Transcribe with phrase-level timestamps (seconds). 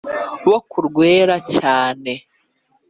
[0.47, 2.11] bo ku rwera cyane